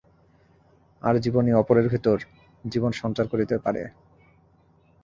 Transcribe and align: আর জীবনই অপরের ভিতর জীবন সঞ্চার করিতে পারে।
আর 1.01 1.15
জীবনই 1.19 1.53
অপরের 1.53 1.87
ভিতর 1.89 2.17
জীবন 2.63 2.91
সঞ্চার 2.91 3.25
করিতে 3.27 3.55
পারে। 3.57 3.83